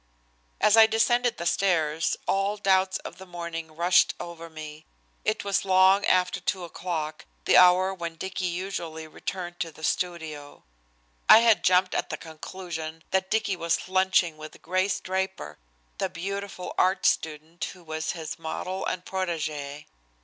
As 0.59 0.75
I 0.75 0.87
descended 0.87 1.37
the 1.37 1.45
stairs 1.45 2.17
all 2.27 2.55
the 2.55 2.63
doubts 2.63 2.97
of 3.05 3.19
the 3.19 3.25
morning 3.27 3.75
rushed 3.75 4.15
over 4.19 4.49
me. 4.49 4.83
It 5.23 5.43
was 5.43 5.63
long 5.63 6.07
after 6.07 6.39
2 6.39 6.63
o'clock, 6.63 7.25
the 7.45 7.55
hour 7.55 7.93
when 7.93 8.15
Dicky 8.15 8.47
usually 8.47 9.05
returned 9.05 9.59
to 9.59 9.71
the 9.71 9.83
studio. 9.83 10.63
I 11.29 11.41
had 11.41 11.63
jumped 11.63 11.93
at 11.93 12.09
the 12.09 12.17
conclusion 12.17 13.03
that 13.11 13.29
Dicky 13.29 13.55
was 13.55 13.87
lunching 13.87 14.37
with 14.37 14.59
Grace 14.63 14.99
Draper, 14.99 15.59
the 15.99 16.09
beautiful 16.09 16.73
art 16.79 17.05
student 17.05 17.63
who 17.65 17.83
was 17.83 18.13
his 18.13 18.39
model 18.39 18.83
and 18.87 19.05
protégé. 19.05 19.85